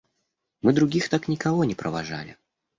Мы 0.63 0.73
других 0.73 1.09
так 1.09 1.27
никого 1.27 1.63
не 1.63 1.75
провожали. 1.75 2.35